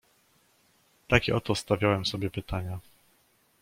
"Takie 1.07 1.35
oto 1.35 1.55
stawiałem 1.55 2.05
sobie 2.05 2.29
pytania." 2.29 2.79